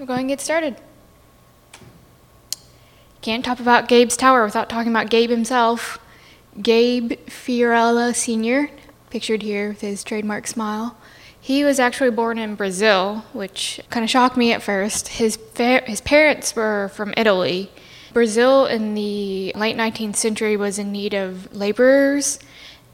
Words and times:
we're 0.00 0.06
going 0.06 0.26
to 0.26 0.32
get 0.32 0.40
started. 0.40 0.76
Can't 3.20 3.44
talk 3.44 3.60
about 3.60 3.86
Gabe's 3.86 4.16
Tower 4.16 4.44
without 4.44 4.70
talking 4.70 4.90
about 4.90 5.10
Gabe 5.10 5.28
himself. 5.28 5.98
Gabe 6.60 7.12
Fiorella 7.26 8.14
Sr., 8.14 8.70
pictured 9.10 9.42
here 9.42 9.68
with 9.68 9.82
his 9.82 10.02
trademark 10.02 10.46
smile. 10.46 10.96
He 11.38 11.64
was 11.64 11.78
actually 11.78 12.10
born 12.10 12.38
in 12.38 12.54
Brazil, 12.54 13.24
which 13.32 13.80
kind 13.90 14.02
of 14.02 14.10
shocked 14.10 14.36
me 14.36 14.52
at 14.52 14.62
first. 14.62 15.08
His, 15.08 15.36
fa- 15.36 15.84
his 15.86 16.00
parents 16.00 16.56
were 16.56 16.90
from 16.94 17.12
Italy. 17.16 17.70
Brazil 18.12 18.66
in 18.66 18.94
the 18.94 19.52
late 19.54 19.76
19th 19.76 20.16
century 20.16 20.56
was 20.56 20.78
in 20.78 20.90
need 20.90 21.14
of 21.14 21.54
laborers, 21.54 22.38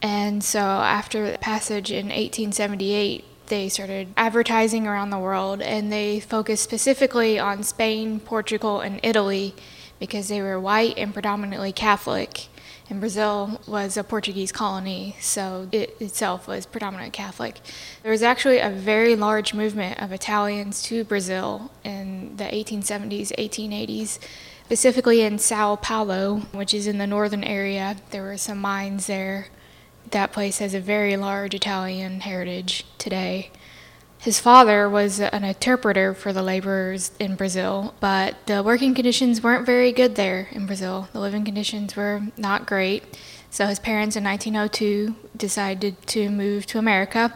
and 0.02 0.44
so 0.44 0.60
after 0.60 1.32
the 1.32 1.38
passage 1.38 1.90
in 1.90 2.06
1878, 2.06 3.24
they 3.46 3.68
started 3.68 4.08
advertising 4.16 4.86
around 4.86 5.10
the 5.10 5.18
world 5.18 5.60
and 5.60 5.92
they 5.92 6.20
focused 6.20 6.64
specifically 6.64 7.38
on 7.38 7.62
Spain, 7.62 8.20
Portugal, 8.20 8.80
and 8.80 9.00
Italy 9.02 9.54
because 9.98 10.28
they 10.28 10.42
were 10.42 10.60
white 10.60 10.96
and 10.98 11.12
predominantly 11.12 11.72
Catholic. 11.72 12.48
And 12.88 13.00
Brazil 13.00 13.60
was 13.66 13.96
a 13.96 14.04
Portuguese 14.04 14.52
colony, 14.52 15.16
so 15.20 15.68
it 15.72 15.96
itself 16.00 16.46
was 16.46 16.66
predominantly 16.66 17.10
Catholic. 17.10 17.60
There 18.02 18.12
was 18.12 18.22
actually 18.22 18.58
a 18.58 18.70
very 18.70 19.16
large 19.16 19.54
movement 19.54 20.00
of 20.00 20.12
Italians 20.12 20.82
to 20.84 21.02
Brazil 21.02 21.72
in 21.82 22.36
the 22.36 22.44
1870s, 22.44 23.32
1880s, 23.36 24.20
specifically 24.66 25.22
in 25.22 25.38
Sao 25.38 25.74
Paulo, 25.76 26.42
which 26.52 26.72
is 26.72 26.86
in 26.86 26.98
the 26.98 27.08
northern 27.08 27.42
area. 27.42 27.96
There 28.10 28.22
were 28.22 28.36
some 28.36 28.58
mines 28.58 29.08
there 29.08 29.48
that 30.10 30.32
place 30.32 30.58
has 30.58 30.74
a 30.74 30.80
very 30.80 31.16
large 31.16 31.54
Italian 31.54 32.20
heritage 32.20 32.84
today. 32.98 33.50
His 34.18 34.40
father 34.40 34.88
was 34.88 35.20
an 35.20 35.44
interpreter 35.44 36.14
for 36.14 36.32
the 36.32 36.42
laborers 36.42 37.12
in 37.20 37.36
Brazil, 37.36 37.94
but 38.00 38.34
the 38.46 38.62
working 38.62 38.94
conditions 38.94 39.42
weren't 39.42 39.66
very 39.66 39.92
good 39.92 40.16
there 40.16 40.48
in 40.50 40.66
Brazil. 40.66 41.08
The 41.12 41.20
living 41.20 41.44
conditions 41.44 41.94
were 41.94 42.22
not 42.36 42.66
great. 42.66 43.04
So 43.50 43.66
his 43.66 43.78
parents 43.78 44.16
in 44.16 44.24
1902 44.24 45.14
decided 45.36 46.06
to 46.08 46.28
move 46.28 46.66
to 46.66 46.78
America. 46.78 47.34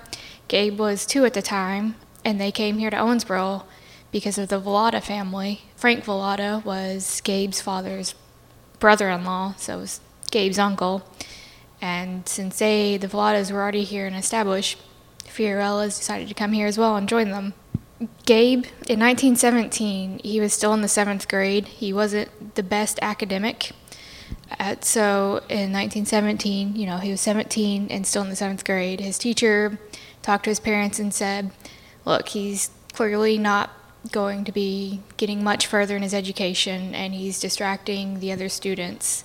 Gabe 0.49 0.79
was 0.79 1.07
two 1.07 1.25
at 1.25 1.35
the 1.35 1.43
time, 1.43 1.95
and 2.25 2.41
they 2.41 2.51
came 2.51 2.79
here 2.79 2.91
to 2.91 2.97
Owensboro 2.97 3.65
because 4.11 4.37
of 4.37 4.49
the 4.49 4.61
Vallada 4.61 5.03
family. 5.03 5.63
Frank 5.77 6.05
Vallada 6.05 6.65
was 6.65 7.21
Gabe's 7.23 7.61
father's 7.61 8.15
brother 8.81 9.09
in 9.11 9.25
law, 9.25 9.55
so 9.57 9.79
it 9.79 9.81
was 9.81 10.01
Gabe's 10.31 10.59
uncle. 10.59 11.09
And 11.81 12.29
since 12.29 12.59
they, 12.59 12.97
the 12.97 13.09
Valladas, 13.09 13.51
were 13.51 13.61
already 13.61 13.85
here 13.85 14.07
and 14.07 14.17
established, 14.17 14.79
Fiorellas 15.25 15.99
decided 15.99 16.29
to 16.29 16.35
come 16.35 16.53
here 16.53 16.67
as 16.67 16.79
well 16.79 16.97
and 16.97 17.09
join 17.09 17.31
them. 17.31 17.55
Gabe, 18.25 18.65
in 18.89 18.99
1917, 18.99 20.21
he 20.25 20.41
was 20.41 20.53
still 20.53 20.73
in 20.73 20.81
the 20.81 20.89
seventh 20.89 21.29
grade. 21.29 21.67
He 21.67 21.93
wasn't 21.93 22.55
the 22.55 22.63
best 22.63 22.99
academic. 23.03 23.73
Uh, 24.59 24.77
so 24.81 25.43
in 25.49 25.73
1917, 25.73 26.77
you 26.77 26.87
know, 26.87 26.97
he 26.97 27.11
was 27.11 27.21
17 27.21 27.89
and 27.91 28.07
still 28.07 28.23
in 28.23 28.31
the 28.31 28.37
seventh 28.37 28.65
grade. 28.65 29.01
His 29.01 29.19
teacher 29.19 29.79
talked 30.23 30.45
to 30.45 30.51
his 30.51 30.61
parents 30.61 30.99
and 30.99 31.13
said, 31.13 31.51
Look, 32.05 32.29
he's 32.29 32.71
clearly 32.93 33.39
not 33.39 33.71
going 34.11 34.45
to 34.45 34.53
be 34.53 35.01
getting 35.19 35.45
much 35.45 35.67
further 35.67 35.97
in 35.97 36.03
his 36.03 36.15
education 36.15 36.95
and 36.95 37.15
he's 37.15 37.39
distracting 37.39 38.21
the 38.21 38.33
other 38.33 38.49
students. 38.49 39.25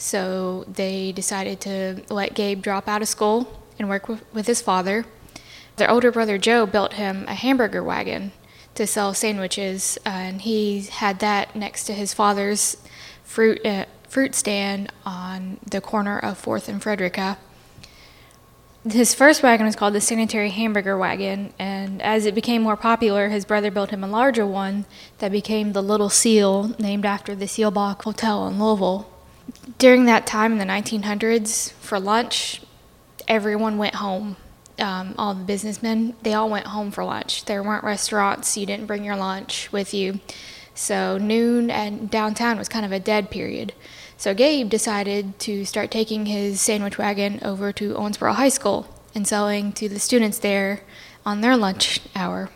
So 0.00 0.64
they 0.66 1.12
decided 1.12 1.60
to 1.60 2.02
let 2.08 2.32
Gabe 2.32 2.62
drop 2.62 2.88
out 2.88 3.02
of 3.02 3.08
school 3.08 3.62
and 3.78 3.86
work 3.86 4.08
with, 4.08 4.24
with 4.32 4.46
his 4.46 4.62
father. 4.62 5.04
Their 5.76 5.90
older 5.90 6.10
brother 6.10 6.38
Joe 6.38 6.64
built 6.64 6.94
him 6.94 7.26
a 7.28 7.34
hamburger 7.34 7.84
wagon 7.84 8.32
to 8.76 8.86
sell 8.86 9.12
sandwiches, 9.12 9.98
uh, 10.06 10.08
and 10.08 10.40
he 10.40 10.80
had 10.80 11.18
that 11.18 11.54
next 11.54 11.84
to 11.84 11.92
his 11.92 12.14
father's 12.14 12.78
fruit 13.24 13.64
uh, 13.64 13.84
fruit 14.08 14.34
stand 14.34 14.90
on 15.04 15.58
the 15.70 15.82
corner 15.82 16.18
of 16.18 16.38
Fourth 16.38 16.68
and 16.68 16.82
Frederica. 16.82 17.36
His 18.90 19.14
first 19.14 19.42
wagon 19.42 19.66
was 19.66 19.76
called 19.76 19.94
the 19.94 20.00
Sanitary 20.00 20.48
Hamburger 20.48 20.96
Wagon, 20.96 21.52
and 21.58 22.00
as 22.00 22.24
it 22.24 22.34
became 22.34 22.62
more 22.62 22.76
popular, 22.76 23.28
his 23.28 23.44
brother 23.44 23.70
built 23.70 23.90
him 23.90 24.02
a 24.02 24.08
larger 24.08 24.46
one 24.46 24.86
that 25.18 25.30
became 25.30 25.72
the 25.74 25.82
Little 25.82 26.08
Seal, 26.08 26.74
named 26.78 27.04
after 27.04 27.34
the 27.34 27.44
Seelbach 27.44 28.02
Hotel 28.02 28.48
in 28.48 28.58
Louisville 28.58 29.06
during 29.78 30.06
that 30.06 30.26
time 30.26 30.52
in 30.52 30.58
the 30.58 30.64
1900s, 30.64 31.72
for 31.72 31.98
lunch, 31.98 32.62
everyone 33.28 33.78
went 33.78 33.96
home. 33.96 34.36
Um, 34.78 35.14
all 35.18 35.34
the 35.34 35.44
businessmen, 35.44 36.14
they 36.22 36.32
all 36.32 36.48
went 36.48 36.66
home 36.66 36.90
for 36.90 37.04
lunch. 37.04 37.44
There 37.44 37.62
weren't 37.62 37.84
restaurants, 37.84 38.56
you 38.56 38.66
didn't 38.66 38.86
bring 38.86 39.04
your 39.04 39.16
lunch 39.16 39.70
with 39.72 39.92
you. 39.92 40.20
So 40.74 41.18
noon 41.18 41.70
and 41.70 42.10
downtown 42.10 42.56
was 42.56 42.68
kind 42.68 42.86
of 42.86 42.92
a 42.92 43.00
dead 43.00 43.30
period. 43.30 43.74
So 44.16 44.34
Gabe 44.34 44.68
decided 44.68 45.38
to 45.40 45.64
start 45.64 45.90
taking 45.90 46.26
his 46.26 46.60
sandwich 46.60 46.98
wagon 46.98 47.40
over 47.42 47.72
to 47.72 47.94
Owensboro 47.94 48.34
High 48.34 48.48
School 48.48 48.86
and 49.14 49.26
selling 49.26 49.72
to 49.72 49.88
the 49.88 49.98
students 49.98 50.38
there 50.38 50.82
on 51.24 51.40
their 51.40 51.56
lunch 51.56 52.00
hour. 52.14 52.50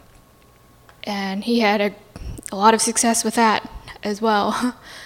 And 1.04 1.44
he 1.44 1.60
had 1.60 1.80
a, 1.80 1.94
a 2.50 2.56
lot 2.56 2.74
of 2.74 2.80
success 2.80 3.24
with 3.24 3.34
that 3.34 3.70
as 4.02 4.20
well. 4.22 4.76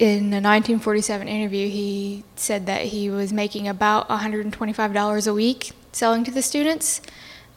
in 0.00 0.32
a 0.32 0.40
1947 0.40 1.28
interview, 1.28 1.68
he 1.68 2.24
said 2.34 2.64
that 2.64 2.86
he 2.86 3.10
was 3.10 3.34
making 3.34 3.68
about 3.68 4.08
$125 4.08 5.26
a 5.26 5.34
week 5.34 5.72
selling 5.92 6.24
to 6.24 6.30
the 6.30 6.40
students. 6.40 7.02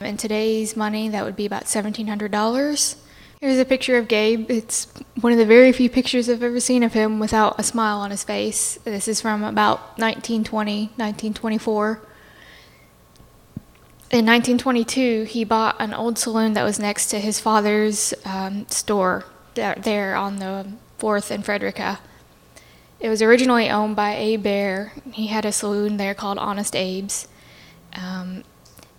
In 0.02 0.18
today's 0.18 0.76
money, 0.76 1.08
that 1.08 1.24
would 1.24 1.38
be 1.38 1.46
about 1.46 1.64
$1,700. 1.64 2.96
Here's 3.40 3.58
a 3.58 3.64
picture 3.64 3.98
of 3.98 4.10
Gabe. 4.10 4.52
It's 4.52 4.88
one 5.22 5.32
of 5.32 5.40
the 5.40 5.46
very 5.46 5.72
few 5.72 5.90
pictures 5.90 6.28
I've 6.28 6.44
ever 6.44 6.60
seen 6.60 6.84
of 6.84 6.92
him 6.92 7.18
without 7.18 7.58
a 7.58 7.64
smile 7.64 8.00
on 8.00 8.12
his 8.12 8.26
face. 8.26 8.78
This 8.84 9.08
is 9.08 9.22
from 9.22 9.46
about 9.46 9.98
1920, 9.98 10.88
1924. 10.98 11.88
In 14.12 14.26
1922, 14.26 15.24
he 15.24 15.46
bought 15.46 15.78
an 15.80 15.94
old 15.94 16.18
saloon 16.18 16.54
that 16.54 16.64
was 16.64 16.78
next 16.78 17.08
to 17.08 17.20
his 17.22 17.40
father's 17.40 18.14
um, 18.26 18.68
store 18.68 19.24
there 19.54 20.16
on 20.18 20.40
the 20.40 20.68
4th 21.00 21.32
and 21.32 21.46
Frederica. 21.46 22.00
It 23.04 23.10
was 23.10 23.22
originally 23.22 23.70
owned 23.70 23.98
by 23.98 24.16
Abe 24.16 24.44
Bear. 24.44 24.94
He 25.12 25.28
had 25.28 25.44
a 25.44 25.52
saloon 25.52 25.98
there 25.98 26.14
called 26.14 26.38
Honest 26.38 26.74
Abe's. 26.74 27.28
Um, 27.94 28.46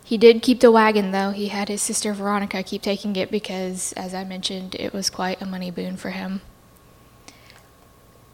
he 0.04 0.19
did 0.19 0.42
keep 0.42 0.60
the 0.60 0.70
wagon, 0.70 1.10
though. 1.10 1.31
He 1.31 1.48
had 1.48 1.70
his 1.70 1.81
sister 1.81 2.12
Veronica 2.12 2.62
keep 2.62 2.82
taking 2.82 3.16
it 3.16 3.31
because, 3.31 3.94
as 3.94 4.12
I 4.12 4.22
mentioned, 4.22 4.75
it 4.75 4.93
was 4.93 5.09
quite 5.09 5.41
a 5.41 5.47
money 5.47 5.70
boon 5.70 5.97
for 5.97 6.10
him. 6.10 6.43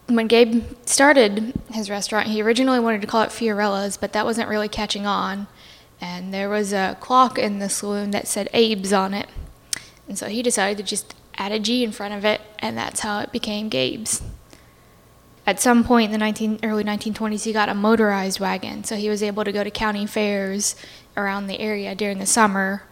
When 0.09 0.27
Gabe 0.27 0.65
started 0.87 1.55
his 1.71 1.89
restaurant, 1.89 2.27
he 2.27 2.43
originally 2.43 2.81
wanted 2.81 3.01
to 3.03 3.07
call 3.07 3.23
it 3.23 3.31
Fiorella's, 3.31 3.97
but 3.97 4.13
that 4.13 4.25
wasn't 4.25 4.49
really 4.49 4.69
catching 4.69 5.07
on. 5.07 5.47
And 6.01 6.35
there 6.35 6.49
was 6.49 6.73
a 6.73 6.97
clock 6.99 7.39
in 7.39 7.61
the 7.61 7.69
saloon 7.69 8.11
that 8.11 8.27
said 8.27 8.49
Abe's 8.53 8.93
on 8.93 9.15
it. 9.15 9.29
And 10.09 10.19
so 10.19 10.27
he 10.27 10.43
decided 10.43 10.79
to 10.79 10.83
just 10.83 11.15
add 11.39 11.53
a 11.53 11.61
G 11.61 11.85
in 11.85 11.93
front 11.93 12.15
of 12.15 12.25
it, 12.25 12.41
and 12.59 12.77
that's 12.77 13.01
how 13.01 13.21
it 13.21 13.31
became 13.31 13.69
Gabe's 13.69 14.21
at 15.47 15.61
some 15.61 15.85
point 15.85 16.07
in 16.07 16.13
the 16.13 16.19
19, 16.19 16.61
early 16.63 16.85
1920s, 16.85 17.45
he 17.45 17.53
got 17.53 17.69
a 17.69 17.75
motorized 17.75 18.41
wagon, 18.41 18.85
so 18.85 18.97
he 18.97 19.09
was 19.09 19.23
able 19.23 19.45
to 19.45 19.53
go 19.53 19.65
to 19.65 19.71
county 19.71 20.07
fairs 20.07 20.77
around 21.17 21.47
the 21.47 21.59
area 21.61 21.95
during 21.95 22.19
the 22.19 22.27
summer, 22.27 22.83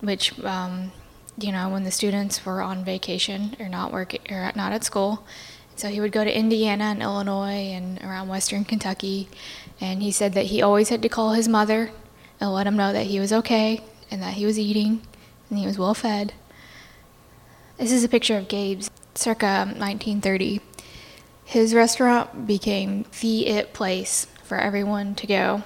which, 0.00 0.38
um, 0.40 0.92
you 1.38 1.52
know, 1.52 1.68
when 1.68 1.84
the 1.84 1.90
students 1.90 2.44
were 2.44 2.62
on 2.62 2.84
vacation 2.84 3.54
or 3.60 3.68
not 3.68 3.92
working 3.92 4.20
or 4.30 4.50
not 4.56 4.72
at 4.72 4.84
school. 4.84 5.26
So 5.76 5.88
he 5.88 6.00
would 6.00 6.12
go 6.12 6.24
to 6.24 6.38
Indiana 6.38 6.84
and 6.84 7.02
Illinois 7.02 7.72
and 7.72 8.00
around 8.02 8.28
Western 8.28 8.64
Kentucky, 8.64 9.28
and 9.80 10.02
he 10.02 10.10
said 10.10 10.32
that 10.34 10.46
he 10.46 10.62
always 10.62 10.88
had 10.88 11.02
to 11.02 11.08
call 11.08 11.32
his 11.32 11.48
mother 11.48 11.90
and 12.40 12.52
let 12.52 12.66
him 12.66 12.76
know 12.76 12.92
that 12.92 13.06
he 13.06 13.20
was 13.20 13.32
okay 13.32 13.82
and 14.10 14.22
that 14.22 14.34
he 14.34 14.46
was 14.46 14.58
eating 14.58 15.02
and 15.48 15.58
he 15.58 15.66
was 15.66 15.78
well 15.78 15.94
fed. 15.94 16.32
This 17.78 17.92
is 17.92 18.04
a 18.04 18.08
picture 18.08 18.36
of 18.36 18.48
Gabe's 18.48 18.90
circa 19.14 19.64
1930 19.76 20.60
his 21.50 21.74
restaurant 21.74 22.46
became 22.46 23.04
the 23.20 23.48
it 23.48 23.72
place 23.72 24.28
for 24.44 24.56
everyone 24.56 25.16
to 25.16 25.26
go. 25.26 25.64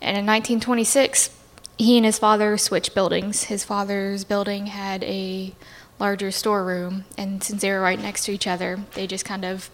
And 0.00 0.16
in 0.16 0.26
1926, 0.26 1.30
he 1.78 1.96
and 1.96 2.04
his 2.04 2.18
father 2.18 2.58
switched 2.58 2.96
buildings. 2.96 3.44
His 3.44 3.62
father's 3.62 4.24
building 4.24 4.66
had 4.66 5.04
a 5.04 5.54
larger 6.00 6.32
storeroom, 6.32 7.04
and 7.16 7.44
since 7.44 7.62
they 7.62 7.70
were 7.70 7.80
right 7.80 8.00
next 8.00 8.24
to 8.24 8.32
each 8.32 8.48
other, 8.48 8.80
they 8.94 9.06
just 9.06 9.24
kind 9.24 9.44
of 9.44 9.70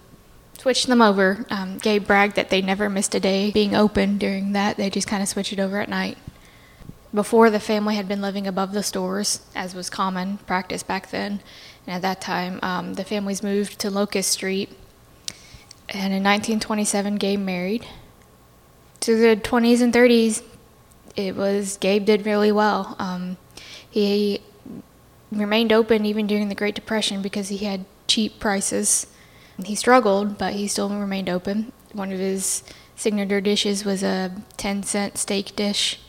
switched 0.59 0.89
them 0.89 1.01
over. 1.01 1.47
Um, 1.49 1.79
Gabe 1.79 2.07
bragged 2.07 2.37
that 2.37 2.51
they 2.51 2.61
never 2.61 2.91
missed 2.91 3.15
a 3.15 3.21
day 3.21 3.51
being 3.51 3.75
open 3.75 4.19
during 4.19 4.53
that. 4.53 4.77
They 4.77 4.91
just 4.91 5.09
kind 5.09 5.23
of 5.23 5.29
switched 5.31 5.55
it 5.55 5.59
over 5.59 5.81
at 5.81 5.89
night. 5.89 6.19
Before, 7.15 7.49
the 7.49 7.61
family 7.61 7.97
had 7.97 8.09
been 8.09 8.21
living 8.21 8.47
above 8.47 8.73
the 8.73 8.83
stores, 8.83 9.41
as 9.55 9.75
was 9.75 9.89
common 9.89 10.37
practice 10.47 10.83
back 10.83 11.09
then. 11.09 11.41
And 11.87 11.97
at 11.97 12.03
that 12.03 12.21
time, 12.21 12.59
um, 12.63 12.93
the 12.95 13.05
families 13.05 13.43
moved 13.43 13.79
to 13.79 13.91
Locust 13.91 14.31
Street 14.31 14.69
and 15.89 16.13
in 16.13 16.23
1927, 16.23 17.17
Gabe 17.17 17.41
married. 17.41 17.87
To 19.01 19.17
the 19.17 19.37
20s 19.37 19.83
and 19.83 19.93
30s, 19.93 20.43
it 21.17 21.37
was 21.37 21.77
Gabe 21.77 22.05
did 22.05 22.27
really 22.27 22.51
well. 22.51 22.97
Um, 22.99 23.37
he 23.89 24.41
remained 25.31 25.73
open 25.73 26.07
even 26.07 26.27
during 26.27 26.49
the 26.49 26.55
Great 26.55 26.75
Depression 26.75 27.23
because 27.23 27.49
he 27.49 27.59
had 27.59 27.85
cheap 28.07 28.41
prices. 28.41 29.07
He 29.63 29.75
struggled, 29.75 30.39
but 30.39 30.55
he 30.55 30.67
still 30.67 30.89
remained 30.89 31.29
open. 31.29 31.73
One 31.93 32.13
of 32.13 32.19
his 32.19 32.65
signature 32.97 33.41
dishes 33.41 33.85
was 33.85 34.03
a 34.03 34.43
10 34.57 34.83
cent 34.83 35.19
steak 35.19 35.55
dish 35.55 36.01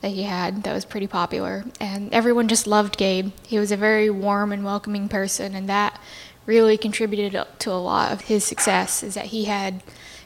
that 0.00 0.10
he 0.10 0.24
had 0.24 0.64
that 0.64 0.72
was 0.74 0.84
pretty 0.84 1.06
popular. 1.06 1.64
And 1.80 2.12
everyone 2.12 2.48
just 2.48 2.66
loved 2.66 2.98
Gabe. 2.98 3.32
He 3.46 3.58
was 3.58 3.72
a 3.72 3.76
very 3.76 4.10
warm 4.10 4.52
and 4.52 4.64
welcoming 4.64 5.08
person, 5.08 5.54
and 5.54 5.68
that 5.68 6.00
really 6.46 6.76
contributed 6.76 7.46
to 7.58 7.70
a 7.70 7.74
lot 7.74 8.12
of 8.12 8.22
his 8.22 8.44
success 8.44 9.02
is 9.02 9.14
that 9.14 9.26
he 9.26 9.44
had 9.44 9.82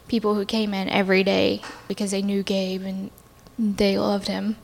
people 0.09 0.35
who 0.35 0.45
came 0.45 0.73
in 0.73 0.89
every 0.89 1.25
day 1.25 1.61
because 1.89 2.11
they 2.11 2.23
knew 2.23 2.43
Gabe 2.43 2.83
and 2.83 3.11
they 3.59 3.99
loved 3.99 4.29
him. 4.29 4.57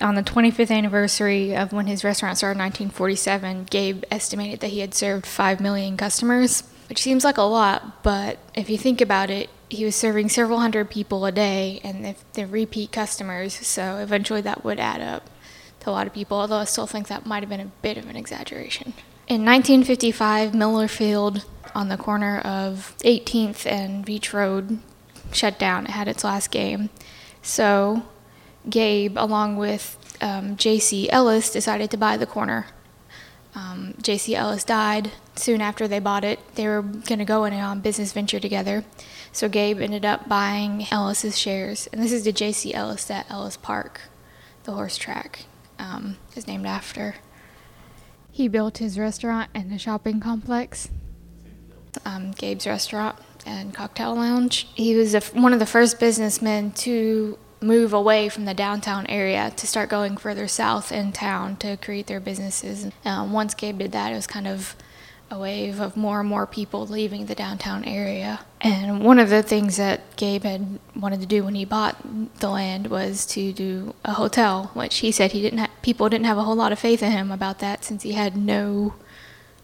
On 0.00 0.14
the 0.14 0.22
25th 0.22 0.70
anniversary 0.70 1.56
of 1.56 1.72
when 1.72 1.86
his 1.86 2.04
restaurant 2.04 2.38
started 2.38 2.58
in 2.58 2.64
1947, 2.64 3.66
Gabe 3.70 4.04
estimated 4.10 4.60
that 4.60 4.68
he 4.68 4.78
had 4.78 4.94
served 4.94 5.26
5 5.26 5.60
million 5.60 5.96
customers, 5.96 6.62
which 6.88 7.02
seems 7.02 7.24
like 7.24 7.36
a 7.36 7.42
lot, 7.42 8.02
but 8.02 8.38
if 8.54 8.70
you 8.70 8.78
think 8.78 9.00
about 9.00 9.28
it, 9.28 9.50
he 9.68 9.84
was 9.84 9.96
serving 9.96 10.28
several 10.28 10.60
hundred 10.60 10.88
people 10.88 11.26
a 11.26 11.32
day 11.32 11.80
and 11.84 12.14
they're 12.32 12.46
repeat 12.46 12.92
customers, 12.92 13.54
so 13.54 13.96
eventually 13.96 14.40
that 14.40 14.64
would 14.64 14.78
add 14.78 15.00
up 15.00 15.28
to 15.80 15.90
a 15.90 15.92
lot 15.92 16.06
of 16.06 16.14
people, 16.14 16.38
although 16.38 16.56
I 16.56 16.64
still 16.64 16.86
think 16.86 17.08
that 17.08 17.26
might 17.26 17.42
have 17.42 17.50
been 17.50 17.60
a 17.60 17.70
bit 17.82 17.98
of 17.98 18.08
an 18.08 18.16
exaggeration. 18.16 18.94
In 19.28 19.44
1955, 19.44 20.54
Miller 20.54 20.88
Field 20.88 21.44
on 21.74 21.90
the 21.90 21.98
corner 21.98 22.38
of 22.38 22.94
18th 23.00 23.66
and 23.66 24.02
Beach 24.02 24.32
Road 24.32 24.78
shut 25.32 25.58
down. 25.58 25.84
It 25.84 25.90
had 25.90 26.08
its 26.08 26.24
last 26.24 26.50
game. 26.50 26.88
So 27.42 28.04
Gabe, 28.70 29.18
along 29.18 29.58
with 29.58 29.98
um, 30.22 30.56
J.C. 30.56 31.10
Ellis, 31.10 31.50
decided 31.50 31.90
to 31.90 31.98
buy 31.98 32.16
the 32.16 32.24
corner. 32.24 32.68
Um, 33.54 33.96
J.C. 34.00 34.34
Ellis 34.34 34.64
died 34.64 35.10
soon 35.36 35.60
after 35.60 35.86
they 35.86 35.98
bought 35.98 36.24
it. 36.24 36.38
They 36.54 36.66
were 36.66 36.80
going 36.80 37.18
to 37.18 37.26
go 37.26 37.44
in 37.44 37.52
on 37.52 37.80
business 37.80 38.12
venture 38.12 38.40
together. 38.40 38.82
So 39.30 39.50
Gabe 39.50 39.80
ended 39.80 40.06
up 40.06 40.26
buying 40.26 40.86
Ellis's 40.90 41.38
shares. 41.38 41.86
And 41.92 42.02
this 42.02 42.12
is 42.12 42.24
the 42.24 42.32
J.C. 42.32 42.72
Ellis 42.72 43.10
at 43.10 43.30
Ellis 43.30 43.58
Park, 43.58 44.00
the 44.64 44.72
horse 44.72 44.96
track, 44.96 45.44
um, 45.78 46.16
is 46.34 46.46
named 46.46 46.64
after. 46.64 47.16
He 48.38 48.46
built 48.46 48.78
his 48.78 48.96
restaurant 48.96 49.50
and 49.52 49.72
a 49.72 49.78
shopping 49.78 50.20
complex, 50.20 50.90
um, 52.04 52.30
Gabe's 52.30 52.68
Restaurant 52.68 53.18
and 53.44 53.74
Cocktail 53.74 54.14
Lounge. 54.14 54.68
He 54.76 54.94
was 54.94 55.12
a, 55.12 55.20
one 55.32 55.52
of 55.52 55.58
the 55.58 55.66
first 55.66 55.98
businessmen 55.98 56.70
to 56.86 57.36
move 57.60 57.92
away 57.92 58.28
from 58.28 58.44
the 58.44 58.54
downtown 58.54 59.08
area 59.08 59.52
to 59.56 59.66
start 59.66 59.90
going 59.90 60.16
further 60.16 60.46
south 60.46 60.92
in 60.92 61.10
town 61.10 61.56
to 61.56 61.78
create 61.78 62.06
their 62.06 62.20
businesses. 62.20 62.86
Um, 63.04 63.32
once 63.32 63.54
Gabe 63.54 63.78
did 63.78 63.90
that, 63.90 64.12
it 64.12 64.14
was 64.14 64.28
kind 64.28 64.46
of 64.46 64.76
a 65.30 65.38
wave 65.38 65.80
of 65.80 65.96
more 65.96 66.20
and 66.20 66.28
more 66.28 66.46
people 66.46 66.86
leaving 66.86 67.26
the 67.26 67.34
downtown 67.34 67.84
area. 67.84 68.40
And 68.60 69.04
one 69.04 69.18
of 69.18 69.28
the 69.28 69.42
things 69.42 69.76
that 69.76 70.16
Gabe 70.16 70.44
had 70.44 70.78
wanted 70.96 71.20
to 71.20 71.26
do 71.26 71.44
when 71.44 71.54
he 71.54 71.64
bought 71.64 71.96
the 72.40 72.48
land 72.48 72.88
was 72.88 73.26
to 73.26 73.52
do 73.52 73.94
a 74.04 74.12
hotel, 74.12 74.70
which 74.74 74.98
he 74.98 75.12
said 75.12 75.32
he 75.32 75.42
didn't 75.42 75.58
ha- 75.58 75.70
people 75.82 76.08
didn't 76.08 76.26
have 76.26 76.38
a 76.38 76.44
whole 76.44 76.56
lot 76.56 76.72
of 76.72 76.78
faith 76.78 77.02
in 77.02 77.12
him 77.12 77.30
about 77.30 77.58
that 77.58 77.84
since 77.84 78.02
he 78.02 78.12
had 78.12 78.36
no 78.36 78.94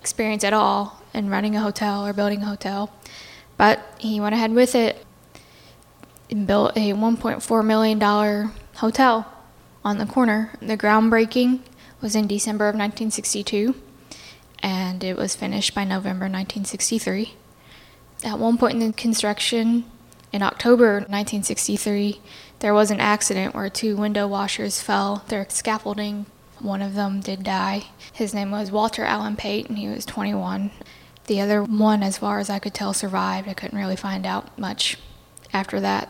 experience 0.00 0.44
at 0.44 0.52
all 0.52 1.02
in 1.14 1.30
running 1.30 1.56
a 1.56 1.60
hotel 1.60 2.06
or 2.06 2.12
building 2.12 2.42
a 2.42 2.46
hotel. 2.46 2.92
But 3.56 3.80
he 3.98 4.20
went 4.20 4.34
ahead 4.34 4.52
with 4.52 4.74
it 4.74 5.04
and 6.30 6.46
built 6.46 6.76
a 6.76 6.92
1.4 6.92 7.64
million 7.64 7.98
dollar 7.98 8.50
hotel 8.76 9.32
on 9.82 9.98
the 9.98 10.06
corner. 10.06 10.52
The 10.60 10.76
groundbreaking 10.76 11.60
was 12.00 12.14
in 12.14 12.26
December 12.26 12.66
of 12.68 12.74
1962 12.74 13.74
and 14.64 15.04
it 15.04 15.14
was 15.14 15.36
finished 15.36 15.74
by 15.74 15.84
November 15.84 16.24
1963. 16.24 17.34
At 18.24 18.38
one 18.38 18.56
point 18.56 18.80
in 18.82 18.86
the 18.88 18.92
construction, 18.94 19.84
in 20.32 20.42
October 20.42 20.94
1963, 20.94 22.18
there 22.60 22.72
was 22.72 22.90
an 22.90 22.98
accident 22.98 23.54
where 23.54 23.68
two 23.68 23.94
window 23.94 24.26
washers 24.26 24.80
fell. 24.80 25.22
Their 25.28 25.46
scaffolding, 25.50 26.24
one 26.60 26.80
of 26.80 26.94
them 26.94 27.20
did 27.20 27.42
die. 27.42 27.84
His 28.10 28.32
name 28.32 28.50
was 28.50 28.72
Walter 28.72 29.04
Allen 29.04 29.36
Pate, 29.36 29.68
and 29.68 29.76
he 29.76 29.86
was 29.86 30.06
21. 30.06 30.70
The 31.26 31.42
other 31.42 31.62
one, 31.62 32.02
as 32.02 32.16
far 32.16 32.38
as 32.38 32.48
I 32.48 32.58
could 32.58 32.72
tell, 32.72 32.94
survived. 32.94 33.46
I 33.46 33.54
couldn't 33.54 33.78
really 33.78 33.96
find 33.96 34.24
out 34.24 34.58
much 34.58 34.96
after 35.52 35.78
that. 35.80 36.08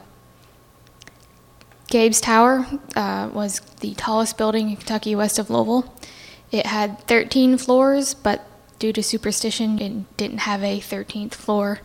Gabe's 1.89 2.21
Tower 2.21 2.67
uh, 2.95 3.31
was 3.33 3.59
the 3.81 3.95
tallest 3.95 4.39
building 4.39 4.71
in 4.71 4.77
Kentucky 4.77 5.17
west 5.17 5.41
of 5.41 5.51
Louisville. 5.51 5.93
It 6.55 6.67
had 6.67 7.01
13 7.09 7.59
floors, 7.59 8.15
but 8.15 8.47
due 8.79 8.93
to 8.93 9.03
superstition, 9.03 9.81
it 9.81 10.17
didn't 10.17 10.39
have 10.39 10.63
a 10.63 10.79
13th 10.79 11.35
floor. 11.35 11.81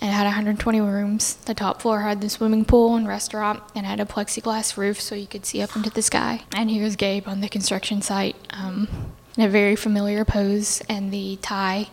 It 0.00 0.06
had 0.06 0.24
120 0.24 0.80
rooms. 0.80 1.34
The 1.44 1.52
top 1.52 1.82
floor 1.82 2.00
had 2.00 2.22
the 2.22 2.30
swimming 2.30 2.64
pool 2.64 2.96
and 2.96 3.06
restaurant 3.06 3.62
and 3.74 3.84
had 3.84 4.00
a 4.00 4.06
plexiglass 4.06 4.78
roof 4.78 5.02
so 5.02 5.14
you 5.14 5.26
could 5.26 5.44
see 5.44 5.60
up 5.60 5.76
into 5.76 5.90
the 5.90 6.00
sky. 6.00 6.44
And 6.56 6.70
here's 6.70 6.96
Gabe 6.96 7.28
on 7.28 7.42
the 7.42 7.48
construction 7.50 8.00
site 8.00 8.36
um, 8.48 8.88
in 9.36 9.44
a 9.44 9.50
very 9.50 9.76
familiar 9.76 10.24
pose 10.24 10.80
and 10.88 11.12
the 11.12 11.36
tie. 11.42 11.88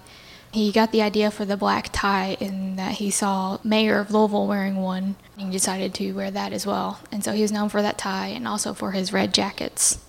He 0.54 0.72
got 0.72 0.94
the 0.94 1.02
idea 1.02 1.30
for 1.30 1.44
the 1.44 1.58
black 1.58 1.90
tie 1.92 2.38
in 2.40 2.78
that 2.78 2.94
he 2.94 3.12
saw 3.12 3.58
Mayor 3.66 4.00
of 4.00 4.12
Louisville 4.12 4.48
wearing 4.48 4.78
one. 4.78 5.18
He 5.36 5.50
decided 5.50 5.94
to 5.96 6.14
wear 6.14 6.32
that 6.32 6.54
as 6.54 6.66
well. 6.66 7.02
And 7.12 7.22
so 7.22 7.34
he 7.34 7.42
was 7.42 7.52
known 7.52 7.68
for 7.68 7.82
that 7.82 7.98
tie 7.98 8.28
and 8.28 8.48
also 8.48 8.74
for 8.74 8.92
his 8.92 9.12
red 9.12 9.34
jackets 9.34 10.00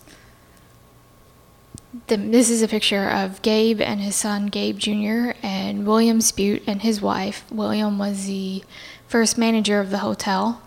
the, 2.06 2.16
this 2.16 2.48
is 2.48 2.62
a 2.62 2.68
picture 2.68 3.08
of 3.08 3.42
Gabe 3.42 3.80
and 3.80 4.00
his 4.00 4.16
son 4.16 4.46
Gabe 4.46 4.78
Jr. 4.78 5.36
and 5.42 5.86
William 5.86 6.20
Spute 6.20 6.62
and 6.66 6.82
his 6.82 7.02
wife. 7.02 7.44
William 7.50 7.98
was 7.98 8.26
the 8.26 8.64
first 9.06 9.36
manager 9.36 9.78
of 9.78 9.90
the 9.90 9.98
hotel. 9.98 10.62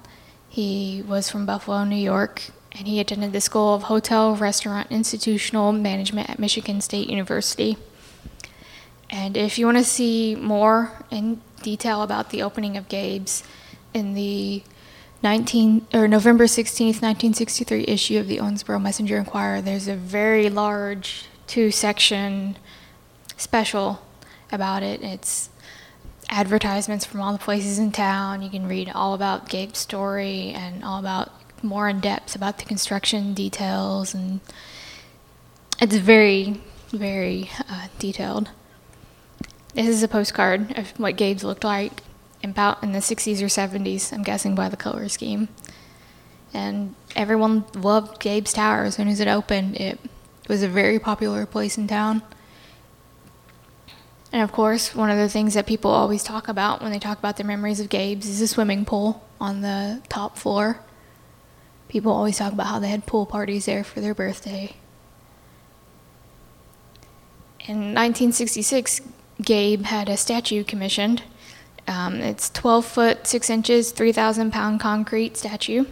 He 0.48 1.04
was 1.08 1.30
from 1.30 1.46
Buffalo, 1.46 1.84
New 1.84 1.96
York, 1.96 2.44
and 2.74 2.88
he 2.88 3.00
attended 3.00 3.34
the 3.34 3.42
School 3.42 3.74
of 3.74 3.84
Hotel, 3.84 4.36
Restaurant, 4.36 4.92
Institutional 4.92 5.72
Management 5.72 6.30
at 6.30 6.40
Michigan 6.40 6.80
State 6.80 7.10
University. 7.10 7.78
And 9.10 9.36
if 9.36 9.58
you 9.58 9.66
want 9.66 9.78
to 9.78 9.84
see 9.84 10.36
more 10.36 10.92
in 11.10 11.42
detail 11.62 12.04
about 12.04 12.30
the 12.30 12.44
opening 12.44 12.78
of 12.78 12.88
Gabe's 12.88 13.44
in 13.94 14.14
the 14.14 14.64
19 15.26 15.88
or 15.92 16.08
November 16.08 16.44
16th, 16.44 17.02
1963 17.02 17.86
issue 17.88 18.20
of 18.20 18.28
the 18.28 18.38
Owensboro 18.38 18.80
Messenger 18.80 19.18
Inquirer, 19.18 19.60
there's 19.60 19.88
a 19.88 19.96
very 19.96 20.52
large 20.52 21.26
two-section 21.48 22.56
special 23.36 24.04
about 24.52 24.84
it. 24.84 25.02
It's 25.02 25.50
advertisements 26.30 27.06
from 27.06 27.22
all 27.22 27.34
the 27.34 27.40
places 27.40 27.80
in 27.80 27.92
town. 27.92 28.44
You 28.44 28.52
can 28.52 28.68
read 28.68 28.92
all 28.94 29.16
about 29.16 29.50
Gabe's 29.50 29.80
story 29.80 30.52
and 30.52 30.84
all 30.84 31.00
about 31.00 31.32
more 31.64 31.90
in 31.90 32.02
depth 32.02 32.36
about 32.36 32.60
the 32.60 32.66
construction 32.66 33.34
details, 33.34 34.14
and 34.14 34.42
it's 35.82 35.96
very, 35.96 36.62
very 36.92 37.50
uh, 37.68 37.88
detailed. 37.98 38.52
This 39.74 39.88
is 39.88 40.04
a 40.04 40.08
postcard 40.08 40.78
of 40.78 40.92
what 41.00 41.16
Gabe's 41.16 41.44
looked 41.44 41.64
like 41.64 42.04
about 42.52 42.84
in 42.84 42.92
the 42.92 43.00
60s 43.00 43.42
or 43.42 43.46
70s, 43.46 44.12
I'm 44.14 44.24
guessing 44.24 44.56
by 44.56 44.70
the 44.70 44.78
color 44.78 45.08
scheme. 45.10 45.50
And 46.54 46.96
everyone 47.16 47.66
loved 47.74 48.20
Gabe's 48.20 48.54
Tower 48.54 48.84
as 48.86 48.96
soon 48.96 49.08
as 49.08 49.20
it 49.20 49.28
opened. 49.28 49.76
It 49.76 50.00
was 50.48 50.64
a 50.64 50.68
very 50.68 51.00
popular 51.00 51.46
place 51.46 51.78
in 51.78 51.88
town. 51.88 52.22
And 54.32 54.42
of 54.42 54.52
course, 54.52 54.94
one 54.94 55.10
of 55.10 55.18
the 55.18 55.30
things 55.30 55.54
that 55.54 55.66
people 55.66 55.92
always 55.92 56.24
talk 56.24 56.48
about 56.48 56.82
when 56.82 56.92
they 56.92 57.00
talk 57.00 57.20
about 57.20 57.38
their 57.38 57.46
memories 57.46 57.80
of 57.80 57.90
Gabe's 57.90 58.28
is 58.28 58.40
the 58.40 58.48
swimming 58.48 58.86
pool 58.86 59.24
on 59.40 59.62
the 59.62 60.02
top 60.10 60.38
floor. 60.38 60.82
People 61.88 62.12
always 62.12 62.38
talk 62.38 62.52
about 62.52 62.68
how 62.68 62.80
they 62.80 62.90
had 62.90 63.06
pool 63.06 63.26
parties 63.26 63.66
there 63.66 63.84
for 63.84 64.02
their 64.02 64.14
birthday. 64.14 64.76
In 67.62 67.94
1966, 67.94 69.02
Gabe 69.42 69.84
had 69.84 70.10
a 70.10 70.18
statue 70.18 70.64
commissioned 70.64 71.24
um, 71.88 72.16
it's 72.16 72.50
12 72.50 72.86
foot 72.86 73.28
6 73.28 73.50
inches, 73.50 73.92
3,000 73.92 74.52
pound 74.52 74.80
concrete 74.80 75.38
statue. 75.38 75.86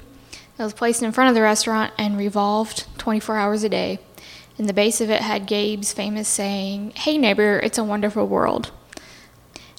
It 0.58 0.64
was 0.64 0.74
placed 0.74 1.02
in 1.02 1.12
front 1.12 1.30
of 1.30 1.36
the 1.36 1.42
restaurant 1.42 1.94
and 1.98 2.18
revolved 2.18 2.86
24 2.98 3.38
hours 3.38 3.64
a 3.64 3.70
day. 3.70 4.00
And 4.58 4.70
the 4.70 4.74
base 4.74 5.02
of 5.02 5.10
it 5.10 5.22
had 5.22 5.48
Gabe's 5.48 5.94
famous 5.94 6.28
saying, 6.28 6.92
Hey 6.96 7.18
neighbor, 7.18 7.60
it's 7.60 7.78
a 7.78 7.84
wonderful 7.84 8.28
world. 8.28 8.72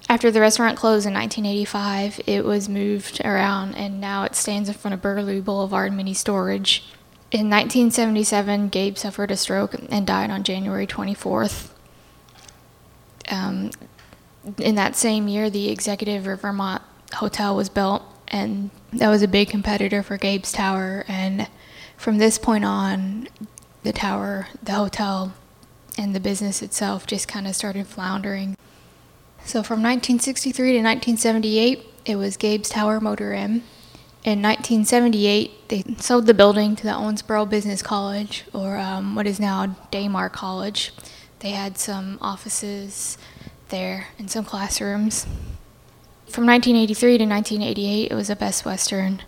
After 0.09 0.31
the 0.31 0.41
restaurant 0.41 0.77
closed 0.77 1.07
in 1.07 1.15
1985, 1.15 2.21
it 2.27 2.45
was 2.45 2.69
moved 2.69 3.21
around 3.25 3.75
and 3.75 4.01
now 4.01 4.25
it 4.25 4.35
stands 4.35 4.69
in 4.69 4.75
front 4.75 4.95
of 4.95 5.01
Burlew 5.01 5.41
Boulevard 5.41 5.93
Mini 5.93 6.13
Storage. 6.13 6.85
In 7.31 7.51
1977, 7.51 8.69
Gabe 8.69 8.97
suffered 8.97 9.31
a 9.31 9.37
stroke 9.37 9.75
and 9.91 10.07
died 10.07 10.31
on 10.31 10.45
January 10.45 10.87
24th. 10.87 11.71
Um, 13.31 13.71
in 14.59 14.75
that 14.75 14.97
same 14.97 15.29
year, 15.29 15.51
the 15.51 15.71
Executive 15.71 16.27
Rivermont 16.27 16.83
Hotel 17.15 17.55
was 17.55 17.69
built, 17.69 18.03
and 18.29 18.71
that 18.93 19.09
was 19.09 19.23
a 19.23 19.29
big 19.29 19.49
competitor 19.49 20.03
for 20.03 20.17
Gabe's 20.17 20.53
Tower. 20.53 21.05
And 21.09 21.49
from 21.97 22.19
this 22.19 22.39
point 22.39 22.65
on, 22.65 23.29
the 23.83 23.93
tower, 23.93 24.49
the 24.63 24.73
hotel, 24.73 25.35
and 25.97 26.15
the 26.15 26.21
business 26.21 26.63
itself 26.63 27.07
just 27.07 27.29
kind 27.29 27.47
of 27.47 27.55
started 27.55 27.87
floundering. 27.87 28.57
So 29.45 29.63
from 29.63 29.83
1963 29.83 30.73
to 30.73 30.79
1978, 30.79 31.87
it 32.07 32.17
was 32.17 32.37
Gabe's 32.37 32.69
Tower 32.69 33.01
Motor 33.01 33.33
Inn. 33.33 33.63
In 34.25 34.41
1978, 34.41 35.69
they 35.69 35.85
sold 35.99 36.27
the 36.27 36.33
building 36.33 36.75
to 36.77 36.83
the 36.83 36.91
Owensboro 36.91 37.49
Business 37.49 37.83
College, 37.83 38.45
or 38.55 38.79
um, 38.79 39.15
what 39.15 39.27
is 39.27 39.39
now 39.39 39.77
Daymar 39.93 40.33
College. 40.33 40.93
They 41.41 41.51
had 41.51 41.77
some 41.77 42.19
offices 42.23 43.19
there 43.69 44.09
in 44.19 44.29
some 44.29 44.45
classrooms. 44.45 45.27
From 46.29 46.47
1983 46.47 47.19
to 47.19 47.27
1988, 47.27 48.11
it 48.11 48.15
was 48.15 48.31
a 48.31 48.37
Best 48.37 48.65
Western. 48.65 49.23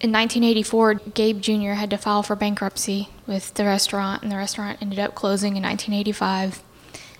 In 0.00 0.12
1984, 0.12 0.94
Gabe 1.14 1.40
Jr. 1.40 1.72
had 1.72 1.90
to 1.90 1.98
file 1.98 2.22
for 2.22 2.36
bankruptcy 2.36 3.08
with 3.26 3.54
the 3.54 3.64
restaurant, 3.64 4.22
and 4.22 4.30
the 4.30 4.36
restaurant 4.36 4.78
ended 4.80 4.98
up 4.98 5.14
closing 5.14 5.56
in 5.56 5.62
1985. 5.62 6.62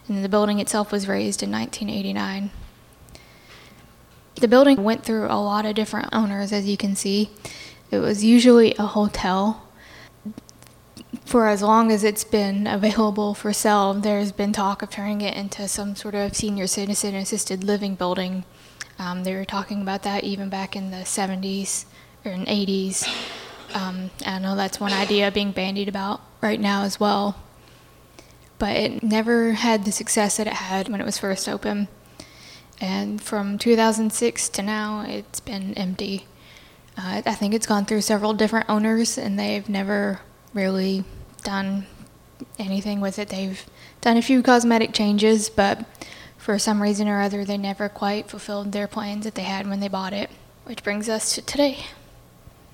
And 0.06 0.25
the 0.25 0.28
building 0.28 0.58
itself 0.58 0.90
was 0.90 1.08
raised 1.08 1.42
in 1.42 1.50
1989. 1.50 2.50
The 4.37 4.48
building 4.48 4.84
went 4.84 5.04
through 5.04 5.26
a 5.26 5.42
lot 5.42 5.66
of 5.66 5.75
different 5.75 6.08
owners, 6.12 6.52
as 6.52 6.66
you 6.66 6.76
can 6.76 6.94
see. 6.94 7.30
It 7.90 7.98
was 7.98 8.25
usually 8.25 8.75
a 8.75 8.87
hotel. 8.87 9.67
For 11.28 11.47
as 11.47 11.61
long 11.61 11.92
as 11.92 12.04
it's 12.04 12.25
been 12.25 12.66
available 12.66 13.35
for 13.35 13.52
sale, 13.52 13.92
there's 13.92 14.32
been 14.32 14.54
talk 14.54 14.80
of 14.80 14.88
turning 14.88 15.20
it 15.20 15.37
into 15.37 15.68
some 15.68 15.94
sort 15.94 16.14
of 16.14 16.35
senior 16.35 16.66
citizen 16.66 17.14
assisted 17.14 17.62
living 17.62 17.97
building. 17.97 18.44
Um, 18.99 19.25
they 19.25 19.35
were 19.35 19.44
talking 19.44 19.82
about 19.82 20.04
that 20.04 20.25
even 20.25 20.49
back 20.49 20.75
in 20.75 20.90
the 20.90 21.04
70s 21.04 21.85
or 22.25 22.32
in 22.32 22.47
80s. 22.47 23.06
Um, 23.75 24.11
I 24.25 24.38
know 24.38 24.56
that's 24.56 24.80
one 24.80 24.94
idea 24.94 25.30
being 25.30 25.52
bandied 25.52 25.87
about 25.87 26.23
right 26.40 26.58
now 26.58 26.85
as 26.85 26.99
well. 26.99 27.37
But 28.58 28.78
it 28.78 29.02
never 29.02 29.52
had 29.52 29.85
the 29.85 29.92
success 29.92 30.38
that 30.38 30.47
it 30.47 30.54
had 30.54 30.88
when 30.88 31.02
it 31.02 31.04
was 31.04 31.18
first 31.18 31.47
open. 31.47 31.88
And 32.80 33.20
from 33.20 33.58
2006 33.58 34.49
to 34.49 34.62
now, 34.62 35.04
it's 35.06 35.40
been 35.40 35.75
empty. 35.75 36.26
Uh, 36.97 37.20
I 37.26 37.35
think 37.35 37.52
it's 37.52 37.66
gone 37.66 37.85
through 37.85 38.00
several 38.00 38.32
different 38.32 38.70
owners, 38.70 39.18
and 39.18 39.38
they've 39.38 39.68
never 39.68 40.20
really 40.54 41.04
done 41.42 41.87
anything 42.59 43.00
with 43.00 43.18
it. 43.18 43.28
They've 43.28 43.64
done 44.00 44.16
a 44.16 44.23
few 44.23 44.42
cosmetic 44.42 44.92
changes, 44.92 45.50
but 45.50 45.85
for 46.37 46.59
some 46.59 46.83
reason 46.83 47.09
or 47.09 47.21
other, 47.21 47.45
they 47.45 47.59
never 47.59 47.88
quite 47.88 48.30
fulfilled 48.30 48.73
their 48.73 48.88
plans 48.88 49.25
that 49.25 49.35
they 49.35 49.42
had 49.42 49.66
when 49.66 49.80
they 49.80 49.88
bought 49.88 50.12
it. 50.12 50.30
Which 50.64 50.83
brings 50.83 51.09
us 51.09 51.35
to 51.35 51.42
today. 51.42 51.87